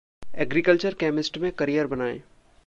agriculture 0.35 0.93
chemist 0.93 1.37
में 1.37 1.51
career 1.51 1.87
बनाए 1.87 2.21